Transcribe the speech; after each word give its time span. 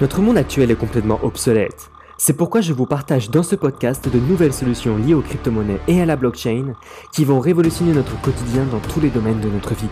Notre 0.00 0.20
monde 0.20 0.36
actuel 0.36 0.72
est 0.72 0.76
complètement 0.76 1.22
obsolète. 1.22 1.88
C'est 2.18 2.36
pourquoi 2.36 2.60
je 2.60 2.72
vous 2.72 2.84
partage 2.84 3.30
dans 3.30 3.44
ce 3.44 3.54
podcast 3.54 4.08
de 4.08 4.18
nouvelles 4.18 4.52
solutions 4.52 4.96
liées 4.96 5.14
aux 5.14 5.22
crypto-monnaies 5.22 5.78
et 5.86 6.02
à 6.02 6.04
la 6.04 6.16
blockchain 6.16 6.74
qui 7.12 7.24
vont 7.24 7.38
révolutionner 7.38 7.92
notre 7.92 8.20
quotidien 8.20 8.64
dans 8.64 8.80
tous 8.80 8.98
les 8.98 9.10
domaines 9.10 9.40
de 9.40 9.48
notre 9.48 9.72
vie. 9.74 9.88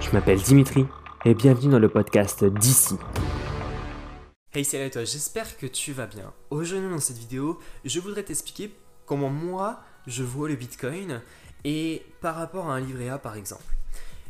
Je 0.00 0.10
m'appelle 0.10 0.40
Dimitri 0.40 0.84
et 1.24 1.34
bienvenue 1.34 1.70
dans 1.70 1.78
le 1.78 1.88
podcast 1.88 2.44
d'ici. 2.44 2.96
Hey 4.52 4.64
salut 4.64 4.86
à 4.86 4.90
toi, 4.90 5.04
j'espère 5.04 5.56
que 5.56 5.66
tu 5.66 5.92
vas 5.92 6.06
bien. 6.06 6.32
Aujourd'hui 6.50 6.90
dans 6.90 6.98
cette 6.98 7.18
vidéo, 7.18 7.60
je 7.84 8.00
voudrais 8.00 8.24
t'expliquer 8.24 8.72
comment 9.04 9.30
moi 9.30 9.80
je 10.08 10.24
vois 10.24 10.48
le 10.48 10.56
Bitcoin 10.56 11.22
et 11.64 12.02
par 12.20 12.34
rapport 12.34 12.68
à 12.68 12.74
un 12.74 12.80
livret 12.80 13.10
A 13.10 13.18
par 13.18 13.36
exemple. 13.36 13.76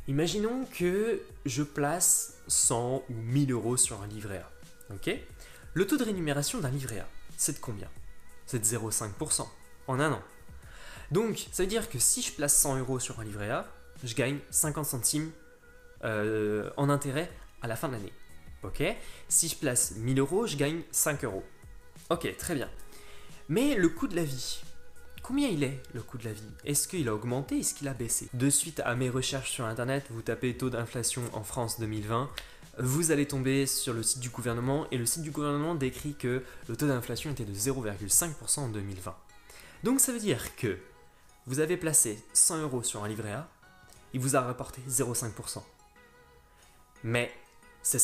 Imaginons 0.09 0.67
que 0.79 1.23
je 1.47 1.63
place 1.63 2.35
100 2.49 3.05
ou 3.09 3.15
1000 3.15 3.53
euros 3.53 3.79
sur 3.79 4.03
un 4.03 4.07
livret 4.09 4.43
A. 4.45 4.56
Ok 4.93 5.11
Le 5.75 5.87
taux 5.87 5.97
de 5.97 6.05
rémunération 6.05 6.61
d'un 6.61 6.71
livret 6.71 7.01
A, 7.01 7.09
c'est 7.37 7.55
de 7.55 7.59
combien? 7.59 7.89
C'est 8.47 8.59
de 8.59 8.65
0,5% 8.65 9.47
en 9.89 10.01
un 10.01 10.13
an. 10.13 10.23
Donc, 11.11 11.47
ça 11.53 11.63
veut 11.63 11.69
dire 11.69 11.89
que 11.89 11.99
si 11.99 12.23
je 12.23 12.33
place 12.33 12.57
100 12.57 12.79
euros 12.79 12.99
sur 12.99 13.21
un 13.21 13.25
livret 13.25 13.51
A, 13.51 13.69
je 14.05 14.15
gagne 14.15 14.39
50 14.51 14.85
centimes 14.85 15.31
euh, 16.05 16.71
en 16.77 16.89
intérêt 16.89 17.31
à 17.63 17.69
la 17.69 17.77
fin 17.77 17.89
de 17.89 17.95
l'année. 17.95 18.13
Ok 18.63 18.83
Si 19.29 19.49
je 19.49 19.57
place 19.57 19.97
1000 19.97 20.19
euros, 20.19 20.47
je 20.47 20.57
gagne 20.57 20.83
5 20.91 21.25
euros. 21.25 21.45
Ok, 22.11 22.37
très 22.37 22.55
bien. 22.55 22.69
Mais 23.49 23.75
le 23.77 23.89
coût 23.89 24.09
de 24.09 24.17
la 24.17 24.25
vie, 24.25 24.63
combien 25.23 25.49
il 25.49 25.63
est 25.63 25.81
le 25.95 26.03
coût 26.03 26.19
de 26.19 26.25
la 26.25 26.33
vie? 26.33 26.51
Est-ce 26.65 26.89
qu'il 26.89 27.09
a 27.09 27.15
augmenté? 27.15 27.61
Est-ce 27.61 27.75
qu'il 27.75 27.89
a 27.89 27.95
baissé? 27.95 28.29
De 28.35 28.51
suite 28.51 28.81
à 28.81 28.95
mes 28.95 29.09
recherches 29.09 29.51
sur 29.51 29.65
internet, 29.65 30.07
vous 30.11 30.23
tapez 30.23 30.57
taux 30.57 30.71
d'inflation 30.71 31.23
en 31.33 31.45
France 31.45 31.79
2020, 31.81 32.31
vous 32.79 33.11
allez 33.11 33.27
tomber 33.27 33.67
sur 33.67 33.95
le 33.95 34.03
site 34.03 34.21
du 34.21 34.29
gouvernement 34.29 34.87
et 34.91 34.99
le 34.99 35.07
site 35.07 35.23
du 35.23 35.31
gouvernement 35.31 35.75
décrit 35.75 36.15
que 36.15 36.43
le 36.69 36.77
taux 36.77 36.87
d'inflation 36.87 37.31
était 37.31 37.45
de 37.45 37.55
0,5% 37.55 38.61
en 38.61 38.69
2020. 38.69 39.17
Donc 39.83 40.01
ça 40.01 40.13
veut 40.13 40.19
dire 40.19 40.57
que 40.57 40.79
vous 41.47 41.61
avez 41.61 41.77
placé 41.77 42.23
100 42.33 42.63
euros 42.63 42.83
sur 42.83 43.05
un 43.05 43.09
livret 43.09 43.33
A, 43.33 43.49
il 44.13 44.21
vous 44.21 44.37
a 44.37 44.41
rapporté 44.41 44.83
0,5%. 44.89 45.63
Mais 47.05 47.31
ces, 47.83 47.99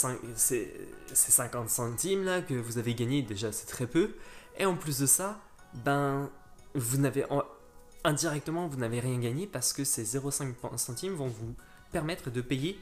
50 1.12 1.68
centimes 1.68 2.24
là 2.24 2.40
que 2.40 2.54
vous 2.54 2.78
avez 2.78 2.94
gagné, 2.94 3.22
déjà 3.22 3.52
c'est 3.52 3.66
très 3.66 3.86
peu. 3.86 4.14
Et 4.58 4.64
en 4.64 4.76
plus 4.76 4.98
de 5.00 5.06
ça, 5.06 5.40
ben 5.74 6.30
vous 6.74 6.98
n'avez 6.98 7.26
indirectement 8.04 8.68
vous 8.68 8.78
n'avez 8.78 9.00
rien 9.00 9.18
gagné 9.18 9.46
parce 9.46 9.72
que 9.72 9.84
ces 9.84 10.04
0,5 10.04 10.78
centimes 10.78 11.14
vont 11.14 11.28
vous 11.28 11.54
permettre 11.92 12.30
de 12.30 12.40
payer 12.40 12.78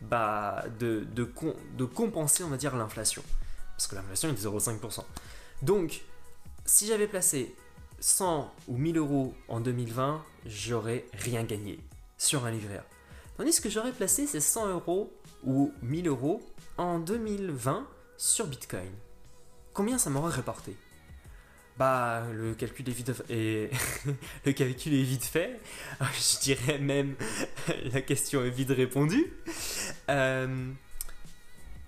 bah, 0.00 0.64
de, 0.78 1.84
compenser, 1.86 2.44
l'inflation. 2.76 3.22
Parce 3.76 3.86
que 3.86 3.94
l'inflation 3.94 4.28
est 4.30 4.32
de 4.32 4.38
0,5%. 4.38 5.04
Donc, 5.62 6.02
si 6.64 6.86
j'avais 6.86 7.06
placé 7.06 7.54
100 8.00 8.52
ou 8.68 8.76
1000 8.76 8.98
euros 8.98 9.34
en 9.48 9.60
2020, 9.60 10.22
j'aurais 10.46 11.06
rien 11.12 11.44
gagné 11.44 11.80
sur 12.16 12.44
un 12.44 12.50
livret 12.50 12.78
A. 12.78 12.84
Tandis 13.36 13.60
que 13.60 13.70
j'aurais 13.70 13.92
placé 13.92 14.26
ces 14.26 14.40
100 14.40 14.68
euros 14.68 15.12
ou 15.44 15.72
1000 15.82 16.08
euros 16.08 16.42
en 16.76 16.98
2020 16.98 17.86
sur 18.16 18.46
Bitcoin. 18.46 18.90
Combien 19.72 19.98
ça 19.98 20.10
m'aurait 20.10 20.34
rapporté? 20.34 20.76
Bah, 21.78 22.24
le 22.34 22.54
calcul 22.54 22.88
est 22.88 22.92
vite, 22.92 23.12
et 23.30 23.70
le 24.44 24.52
calcul 24.52 24.94
est 24.94 25.02
vite 25.04 25.24
fait. 25.24 25.60
Je 26.00 26.40
dirais 26.40 26.78
même 26.78 27.14
la 27.92 28.00
question 28.00 28.44
est 28.44 28.50
vite 28.50 28.70
répondue. 28.70 29.32
Euh, 30.08 30.72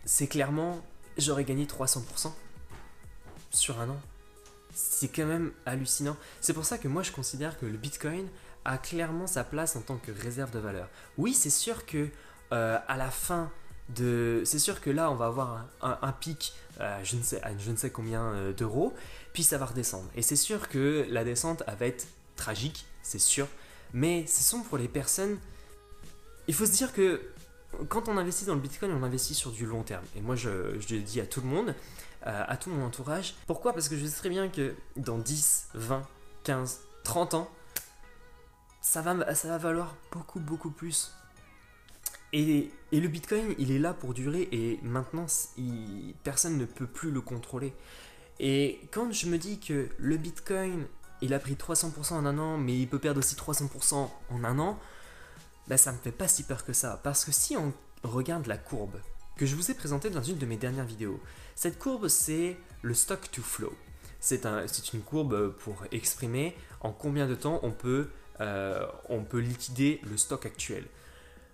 c'est 0.05 0.27
clairement, 0.27 0.81
j'aurais 1.19 1.45
gagné 1.45 1.67
300% 1.67 2.33
sur 3.51 3.81
un 3.81 3.89
an. 3.89 4.01
C'est 4.73 5.09
quand 5.09 5.27
même 5.27 5.53
hallucinant. 5.67 6.17
C'est 6.41 6.53
pour 6.53 6.65
ça 6.65 6.79
que 6.79 6.89
moi 6.89 7.03
je 7.03 7.13
considère 7.13 7.59
que 7.59 7.67
le 7.67 7.77
Bitcoin 7.77 8.29
a 8.65 8.79
clairement 8.79 9.27
sa 9.27 9.45
place 9.45 9.77
en 9.77 9.81
tant 9.81 9.97
que 9.97 10.13
réserve 10.13 10.51
de 10.51 10.59
valeur. 10.59 10.89
Oui, 11.19 11.35
c'est 11.35 11.51
sûr 11.51 11.87
que 11.87 12.09
euh, 12.53 12.79
à 12.87 12.97
la 12.97 13.11
fin 13.11 13.51
c'est 14.45 14.59
sûr 14.59 14.81
que 14.81 14.91
là, 14.91 15.11
on 15.11 15.17
va 15.17 15.27
avoir 15.27 15.67
un, 15.83 16.13
pic, 16.13 16.53
euh, 16.81 17.01
je, 17.03 17.17
ne 17.17 17.23
sais, 17.23 17.41
je 17.59 17.71
ne 17.73 17.77
sais 17.77 17.91
combien 17.91 18.53
d'euros, 18.53 18.95
puis 19.33 19.43
ça 19.43 19.59
va 19.59 19.67
redescendre. 19.67 20.09
Et 20.15 20.23
c'est 20.23 20.37
sûr 20.37 20.69
que 20.69 21.07
la 21.11 21.25
descente 21.25 21.65
va 21.67 21.87
être 21.87 22.07
tragique, 22.37 22.87
c'est 23.03 23.19
sûr, 23.19 23.49
mais 23.93 24.27
ce 24.27 24.43
sont 24.43 24.61
pour 24.61 24.79
les 24.79 24.89
personnes. 24.89 25.39
Il 26.47 26.55
faut 26.55 26.67
se 26.67 26.73
dire 26.73 26.93
que 26.93 27.21
quand 27.89 28.09
on 28.09 28.17
investit 28.17 28.45
dans 28.45 28.55
le 28.55 28.61
Bitcoin, 28.61 28.93
on 28.93 29.03
investit 29.03 29.35
sur 29.35 29.51
du 29.51 29.67
long 29.67 29.83
terme. 29.83 30.05
Et 30.17 30.21
moi, 30.21 30.37
je, 30.37 30.49
le 30.49 31.01
dis 31.01 31.21
à 31.21 31.27
tout 31.27 31.41
le 31.41 31.47
monde, 31.47 31.75
euh, 32.27 32.45
à 32.47 32.57
tout 32.57 32.71
mon 32.71 32.85
entourage. 32.85 33.35
Pourquoi? 33.47 33.73
Parce 33.73 33.89
que 33.89 33.97
je 33.97 34.07
sais 34.07 34.17
très 34.17 34.29
bien 34.29 34.49
que 34.49 34.75
dans 34.97 35.19
10, 35.19 35.69
20, 35.75 36.07
15, 36.45 36.81
30 37.05 37.35
ans, 37.35 37.51
ça 38.81 39.03
va, 39.03 39.35
ça 39.35 39.49
va 39.49 39.59
valoir 39.59 39.95
beaucoup, 40.13 40.41
beaucoup 40.41 40.71
plus. 40.71 41.13
Et, 42.33 42.71
le 42.93 43.09
Bitcoin, 43.09 43.55
il 43.59 43.73
est 43.73 43.79
là 43.79 43.93
pour 43.93 44.15
durer 44.15 44.49
et 44.53 44.79
maintenant, 44.83 45.27
personne 46.23 46.59
ne 46.59 46.65
peut 46.65 46.87
plus 46.87 47.11
le 47.11 47.21
contrôler. 47.21 47.73
Et 48.39 48.81
quand 48.93 49.13
je 49.13 49.27
me 49.27 49.37
dis 49.37 49.59
que 49.59 49.89
le 49.99 50.17
Bitcoin, 50.17 50.87
il 51.23 51.35
a 51.35 51.39
pris 51.39 51.55
300% 51.55 52.15
en 52.15 52.27
un 52.27 52.39
an, 52.39 52.57
mais 52.57 52.79
il 52.79 52.89
peut 52.89 52.99
perdre 52.99 53.19
aussi 53.19 53.35
300% 53.35 54.09
en 54.31 54.45
un 54.45 54.59
an, 54.59 54.79
bah 55.71 55.77
ça 55.77 55.93
me 55.93 55.99
fait 55.99 56.11
pas 56.11 56.27
si 56.27 56.43
peur 56.43 56.65
que 56.65 56.73
ça. 56.73 57.01
Parce 57.05 57.25
que 57.25 57.31
si 57.31 57.57
on 57.57 57.73
regarde 58.03 58.49
la 58.49 58.59
courbe 58.59 59.01
que 59.37 59.47
je 59.47 59.55
vous 59.55 59.71
ai 59.71 59.75
présentée 59.75 60.11
dans 60.11 60.23
une 60.23 60.37
de 60.37 60.45
mes 60.45 60.57
dernières 60.57 60.85
vidéos, 60.85 61.21
cette 61.55 61.79
courbe 61.79 62.09
c'est 62.09 62.57
le 62.83 62.93
stock 62.93 63.31
to 63.31 63.41
flow. 63.41 63.73
C'est 64.19 64.47
un, 64.47 64.67
une 64.93 65.03
courbe 65.03 65.55
pour 65.61 65.85
exprimer 65.93 66.57
en 66.81 66.91
combien 66.91 67.29
de 67.29 67.37
temps 67.37 67.61
on 67.63 67.71
peut, 67.71 68.11
euh, 68.41 68.85
on 69.09 69.23
peut 69.23 69.39
liquider 69.39 70.01
le 70.11 70.17
stock 70.17 70.45
actuel. 70.45 70.85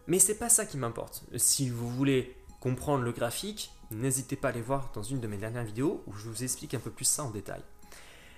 Mais 0.07 0.19
c'est 0.19 0.39
pas 0.39 0.49
ça 0.49 0.65
qui 0.65 0.79
m'importe. 0.79 1.23
Si 1.37 1.69
vous 1.69 1.91
voulez 1.91 2.35
comprendre 2.61 3.05
le 3.05 3.13
graphique, 3.13 3.71
n'hésitez 3.91 4.37
pas 4.37 4.49
à 4.49 4.51
aller 4.53 4.63
voir 4.63 4.93
dans 4.95 5.03
une 5.03 5.21
de 5.21 5.27
mes 5.27 5.37
dernières 5.37 5.65
vidéos 5.65 6.03
où 6.07 6.15
je 6.15 6.31
vous 6.31 6.43
explique 6.43 6.73
un 6.73 6.81
peu 6.81 6.91
plus 6.91 7.05
ça 7.05 7.23
en 7.23 7.31
détail. 7.31 7.61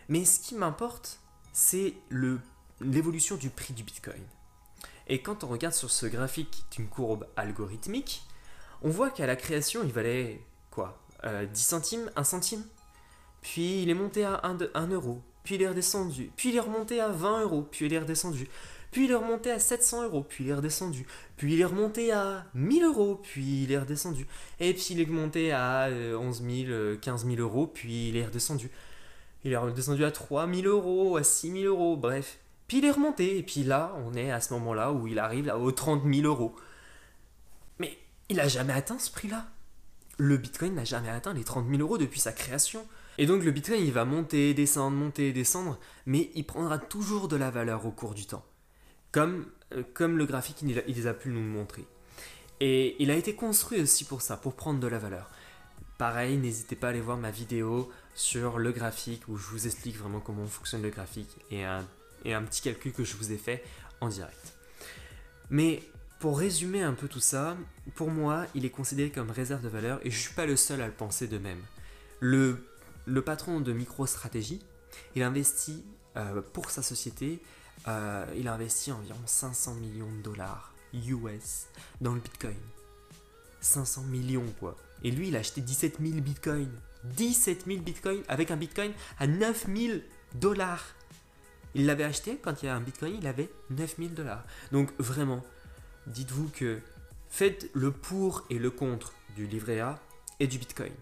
Mais 0.09 0.25
ce 0.25 0.41
qui 0.41 0.56
m'importe, 0.56 1.21
c'est 1.53 1.94
l'évolution 2.81 3.37
du 3.37 3.49
prix 3.49 3.75
du 3.75 3.84
Bitcoin. 3.84 4.25
Et 5.09 5.21
quand 5.21 5.45
on 5.45 5.49
regarde 5.49 5.75
sur 5.75 5.91
ce 5.91 6.07
graphique 6.07 6.51
qui 6.51 6.63
est 6.73 6.83
une 6.83 6.89
courbe 6.89 7.27
algorithmique, 7.37 8.23
on 8.83 8.91
voit 8.91 9.11
qu'à 9.11 9.27
la 9.27 9.37
création, 9.37 9.83
il 9.83 9.93
valait 9.93 10.41
quoi 10.71 10.99
10 11.23 11.29
euh, 11.29 11.47
centimes 11.55 12.11
1 12.15 12.25
centime 12.25 12.65
Puis 13.41 13.83
il 13.83 13.91
est 13.91 13.95
monté 13.95 14.25
à 14.25 14.41
1, 14.45 14.59
1 14.75 14.89
euro, 14.89 15.21
puis 15.43 15.57
il 15.57 15.63
est 15.63 15.69
redescendu, 15.69 16.31
puis 16.37 16.51
il 16.51 16.57
est 16.57 16.61
remonté 16.61 17.01
à 17.01 17.09
20 17.09 17.43
euros, 17.43 17.67
puis 17.71 17.87
il 17.87 17.93
est 17.93 17.99
redescendu. 17.99 18.49
Puis 18.91 19.05
il 19.05 19.11
est 19.11 19.17
remonté 19.17 19.51
à 19.51 19.59
700 19.59 20.05
euros, 20.05 20.25
puis 20.27 20.45
il 20.45 20.51
est 20.51 20.55
redescendu. 20.55 21.07
Puis 21.37 21.55
il 21.55 21.61
est 21.61 21.65
remonté 21.65 22.11
à 22.13 22.47
1000 22.55 22.85
euros, 22.85 23.21
puis 23.23 23.65
il 23.65 23.73
est 23.73 23.79
redescendu. 23.79 24.27
Et 24.61 24.73
puis 24.73 24.89
il 24.91 25.01
est 25.01 25.07
monté 25.07 25.53
à 25.53 25.89
11 25.91 26.43
000, 26.43 26.97
15 27.01 27.27
000 27.27 27.37
euros, 27.39 27.67
puis 27.67 28.09
il 28.09 28.17
est 28.17 28.25
redescendu. 28.25 28.71
Il 29.45 29.53
est 29.53 29.57
redescendu 29.57 30.05
à 30.05 30.11
3 30.11 30.53
000 30.53 30.67
euros, 30.69 31.17
à 31.17 31.23
6 31.23 31.53
000 31.53 31.65
euros, 31.65 31.97
bref. 31.97 32.39
Puis 32.69 32.79
il 32.79 32.84
est 32.84 32.91
remonté, 32.91 33.39
et 33.39 33.43
puis 33.43 33.65
là, 33.65 33.97
on 34.05 34.15
est 34.15 34.31
à 34.31 34.41
ce 34.41 34.53
moment-là 34.55 34.93
où 34.93 35.06
il 35.06 35.19
arrive 35.19 35.53
aux 35.59 35.73
30 35.73 36.03
000 36.05 36.27
euros. 36.27 36.55
Mais 37.79 37.99
il 38.29 38.37
n'a 38.37 38.47
jamais 38.47 38.75
atteint 38.75 38.99
ce 38.99 39.11
prix-là. 39.11 39.47
Le 40.19 40.37
Bitcoin 40.37 40.75
n'a 40.75 40.84
jamais 40.84 41.09
atteint 41.09 41.33
les 41.33 41.45
30 41.45 41.69
000 41.69 41.81
euros 41.81 41.99
depuis 41.99 42.21
sa 42.21 42.33
création. 42.33 42.87
Et 43.17 43.27
donc 43.27 43.43
le 43.43 43.51
Bitcoin, 43.51 43.83
il 43.83 43.93
va 43.93 44.05
monter, 44.05 44.55
descendre, 44.55 44.97
monter, 44.97 45.33
descendre, 45.33 45.79
mais 46.06 46.31
il 46.34 46.45
prendra 46.45 46.79
toujours 46.79 47.27
de 47.27 47.37
la 47.37 47.51
valeur 47.51 47.87
au 47.87 47.91
cours 47.91 48.15
du 48.15 48.27
temps 48.27 48.45
comme, 49.12 49.47
euh, 49.75 49.83
comme 49.95 50.19
le 50.19 50.27
graphique 50.27 50.62
il, 50.62 50.83
les 50.87 51.06
a 51.06 51.15
pu 51.15 51.31
nous 51.31 51.41
montrer. 51.41 51.85
Et 52.61 53.00
il 53.03 53.11
a 53.11 53.15
été 53.15 53.35
construit 53.35 53.81
aussi 53.81 54.05
pour 54.05 54.23
ça, 54.23 54.37
pour 54.37 54.55
prendre 54.55 54.81
de 54.81 54.87
la 54.87 54.99
valeur. 54.99 55.31
Pareil, 55.97 56.37
n'hésitez 56.37 56.77
pas 56.77 56.89
à 56.89 56.91
aller 56.91 57.00
voir 57.00 57.17
ma 57.17 57.31
vidéo 57.31 57.91
sur 58.15 58.59
le 58.59 58.73
graphique 58.73 59.23
où 59.29 59.37
je 59.37 59.47
vous 59.49 59.67
explique 59.67 59.97
vraiment 59.97 60.20
comment 60.20 60.47
fonctionne 60.47 60.82
le 60.82 60.91
graphique 60.91 61.37
et 61.50 61.65
un, 61.65 61.85
et 62.25 62.35
un 62.35 62.43
petit 62.43 62.62
calcul 62.62 62.93
que 62.93 63.05
je 63.05 63.17
vous 63.17 63.32
ai 63.32 63.38
fait 63.38 63.65
en 64.00 64.09
direct. 64.09 64.55
Mais 65.50 65.82
pour 66.20 66.38
résumer 66.38 66.82
un 66.82 66.94
peu 66.94 67.09
tout 67.09 67.20
ça, 67.20 67.56
pour 67.94 68.11
moi, 68.11 68.47
il 68.55 68.65
est 68.65 68.70
considéré 68.70 69.11
comme 69.11 69.31
réserve 69.31 69.62
de 69.62 69.69
valeur 69.69 70.00
et 70.03 70.11
je 70.11 70.17
ne 70.17 70.20
suis 70.23 70.35
pas 70.35 70.47
le 70.47 70.56
seul 70.56 70.81
à 70.81 70.87
le 70.87 70.93
penser 70.93 71.26
de 71.26 71.38
même. 71.38 71.61
Le, 72.20 72.59
patron 73.25 73.61
de 73.61 73.73
MicroStratégie, 73.73 74.61
il 75.15 75.23
investit 75.23 75.85
euh, 76.17 76.43
pour 76.53 76.70
sa 76.70 76.82
société 76.82 77.41
euh, 77.87 78.26
il 78.37 78.49
a 78.49 78.55
investi 78.55 78.91
environ 78.91 79.20
500 79.25 79.75
millions 79.75 80.11
de 80.11 80.23
dollars 80.23 80.73
US 80.93 81.67
dans 82.00 82.15
le 82.15 82.20
Bitcoin. 82.20 82.56
500 83.61 84.03
millions 84.03 84.47
quoi. 84.59 84.76
Et 85.05 85.11
lui, 85.11 85.29
il 85.29 85.37
a 85.37 85.41
acheté 85.41 85.61
17 85.61 85.99
000 86.00 86.20
Bitcoins. 86.20 86.73
17 87.05 87.67
000 87.67 87.81
Bitcoins 87.81 88.23
avec 88.29 88.50
un 88.50 88.56
Bitcoin 88.56 88.93
à 89.19 89.26
9 89.26 89.67
000 89.75 89.99
dollars. 90.35 90.85
Il 91.75 91.87
l'avait 91.87 92.05
acheté 92.05 92.38
quand 92.43 92.62
il 92.62 92.67
y 92.67 92.69
a 92.69 92.75
un 92.75 92.81
Bitcoin, 92.81 93.17
il 93.19 93.26
avait 93.26 93.50
9 93.70 93.97
000 93.99 94.11
dollars. 94.11 94.44
Donc 94.73 94.91
vraiment, 94.99 95.43
dites-vous 96.06 96.49
que 96.49 96.81
faites 97.29 97.70
le 97.75 97.91
pour 97.91 98.44
et 98.50 98.59
le 98.59 98.70
contre 98.70 99.12
du 99.37 99.47
livret 99.47 99.81
A 99.81 99.99
et 100.41 100.47
du 100.47 100.59
Bitcoin. 100.59 100.93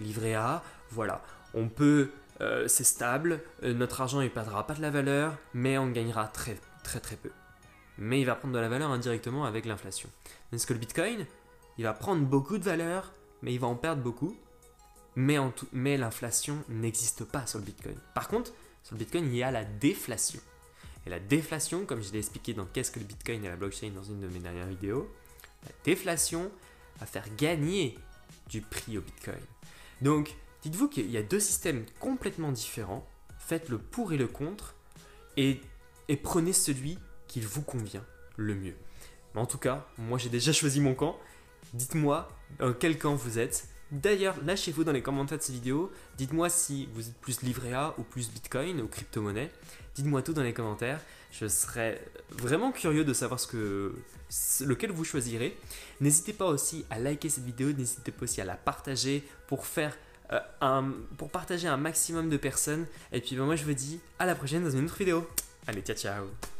Livret 0.00 0.34
A, 0.34 0.62
voilà, 0.90 1.22
on 1.54 1.68
peut, 1.68 2.10
euh, 2.40 2.68
c'est 2.68 2.84
stable, 2.84 3.40
euh, 3.62 3.74
notre 3.74 4.00
argent 4.00 4.20
ne 4.20 4.28
perdra 4.28 4.66
pas 4.66 4.74
de 4.74 4.82
la 4.82 4.90
valeur, 4.90 5.36
mais 5.54 5.78
on 5.78 5.88
gagnera 5.88 6.26
très 6.26 6.58
très 6.82 7.00
très 7.00 7.16
peu. 7.16 7.30
Mais 7.98 8.20
il 8.20 8.24
va 8.24 8.34
prendre 8.34 8.54
de 8.54 8.58
la 8.58 8.68
valeur 8.68 8.90
indirectement 8.90 9.44
avec 9.44 9.66
l'inflation. 9.66 10.08
Est-ce 10.52 10.66
que 10.66 10.72
le 10.72 10.78
Bitcoin, 10.78 11.26
il 11.78 11.84
va 11.84 11.92
prendre 11.92 12.22
beaucoup 12.22 12.58
de 12.58 12.64
valeur, 12.64 13.12
mais 13.42 13.52
il 13.52 13.60
va 13.60 13.66
en 13.66 13.76
perdre 13.76 14.02
beaucoup, 14.02 14.36
mais, 15.16 15.36
mais 15.72 15.96
l'inflation 15.96 16.62
n'existe 16.68 17.24
pas 17.24 17.46
sur 17.46 17.58
le 17.58 17.64
Bitcoin. 17.64 17.96
Par 18.14 18.28
contre, 18.28 18.52
sur 18.82 18.94
le 18.94 18.98
Bitcoin, 18.98 19.26
il 19.26 19.36
y 19.36 19.42
a 19.42 19.50
la 19.50 19.64
déflation. 19.64 20.40
Et 21.06 21.10
la 21.10 21.20
déflation, 21.20 21.86
comme 21.86 22.02
je 22.02 22.12
l'ai 22.12 22.18
expliqué 22.18 22.54
dans 22.54 22.66
Qu'est-ce 22.66 22.90
que 22.90 22.98
le 22.98 23.06
Bitcoin 23.06 23.44
et 23.44 23.48
la 23.48 23.56
blockchain 23.56 23.90
dans 23.90 24.02
une 24.02 24.20
de 24.20 24.28
mes 24.28 24.38
dernières 24.38 24.66
vidéos, 24.66 25.10
la 25.64 25.72
déflation 25.84 26.50
va 26.98 27.06
faire 27.06 27.24
gagner 27.36 27.98
du 28.48 28.60
prix 28.60 28.98
au 28.98 29.00
Bitcoin. 29.00 29.40
Donc, 30.02 30.34
dites-vous 30.62 30.88
qu'il 30.88 31.10
y 31.10 31.16
a 31.16 31.22
deux 31.22 31.40
systèmes 31.40 31.84
complètement 31.98 32.52
différents. 32.52 33.06
Faites 33.38 33.68
le 33.68 33.78
pour 33.78 34.12
et 34.12 34.16
le 34.16 34.26
contre 34.26 34.74
et, 35.36 35.60
prenez 36.22 36.52
celui 36.52 36.98
qui 37.28 37.40
vous 37.40 37.62
convient 37.62 38.04
le 38.36 38.54
mieux. 38.54 38.76
En 39.34 39.46
tout 39.46 39.58
cas, 39.58 39.86
moi 39.96 40.18
j'ai 40.18 40.28
déjà 40.28 40.52
choisi 40.52 40.80
mon 40.80 40.94
camp. 40.94 41.18
Dites-moi 41.72 42.28
dans 42.58 42.72
quel 42.72 42.98
camp 42.98 43.14
vous 43.14 43.38
êtes. 43.38 43.68
D'ailleurs, 43.92 44.36
lâchez-vous 44.44 44.84
dans 44.84 44.92
les 44.92 45.02
commentaires 45.02 45.38
de 45.38 45.42
cette 45.42 45.54
vidéo. 45.54 45.90
Dites-moi 46.16 46.48
si 46.48 46.88
vous 46.94 47.08
êtes 47.08 47.16
plus 47.16 47.42
livret 47.42 47.72
A 47.72 47.94
ou 47.98 48.02
plus 48.02 48.30
Bitcoin 48.30 48.80
ou 48.80 48.86
crypto-monnaie. 48.86 49.50
Dites-moi 49.94 50.22
tout 50.22 50.32
dans 50.32 50.42
les 50.42 50.52
commentaires. 50.52 51.00
Je 51.32 51.46
serais 51.48 52.00
vraiment 52.30 52.72
curieux 52.72 53.04
de 53.04 53.12
savoir 53.12 53.40
ce 53.40 53.46
que, 53.46 53.94
lequel 54.64 54.92
vous 54.92 55.04
choisirez. 55.04 55.56
N'hésitez 56.00 56.32
pas 56.32 56.46
aussi 56.46 56.84
à 56.90 56.98
liker 56.98 57.28
cette 57.28 57.44
vidéo. 57.44 57.72
N'hésitez 57.72 58.12
pas 58.12 58.24
aussi 58.24 58.40
à 58.40 58.44
la 58.44 58.56
partager 58.56 59.24
pour 59.48 59.66
faire 59.66 59.96
euh, 60.32 60.82
pour 61.16 61.28
partager 61.28 61.66
un 61.66 61.76
maximum 61.76 62.30
de 62.30 62.36
personnes. 62.36 62.86
Et 63.12 63.20
puis 63.20 63.34
ben, 63.34 63.44
moi 63.44 63.56
je 63.56 63.64
vous 63.64 63.74
dis 63.74 63.98
à 64.18 64.26
la 64.26 64.36
prochaine 64.36 64.62
dans 64.62 64.70
une 64.70 64.84
autre 64.84 64.96
vidéo. 64.96 65.28
Allez, 65.66 65.82
ciao 65.82 65.96
ciao 65.96 66.59